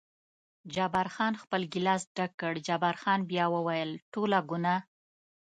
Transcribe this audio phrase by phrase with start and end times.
[0.73, 4.79] جبار خان خپل ګیلاس ډک کړ، جبار خان بیا وویل: ټوله ګناه.